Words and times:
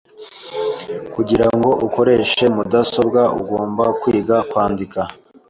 Kugirango 1.13 1.69
ukoreshe 1.87 2.43
mudasobwa, 2.55 3.21
ugomba 3.39 3.83
kwiga 4.01 4.37
kwandika. 4.49 5.01